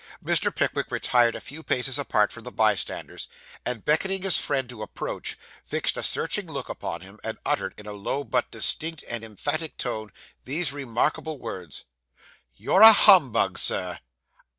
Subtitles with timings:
[0.25, 0.55] Mr.
[0.55, 3.27] Pickwick retired a few paces apart from the bystanders;
[3.63, 7.85] and, beckoning his friend to approach, fixed a searching look upon him, and uttered in
[7.85, 10.11] a low, but distinct and emphatic tone,
[10.43, 11.85] these remarkable words
[12.51, 13.99] 'You're a humbug, sir.